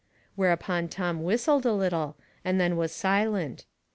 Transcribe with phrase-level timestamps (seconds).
[0.35, 3.67] "Whereupon Tom whistled a little, and then was silent.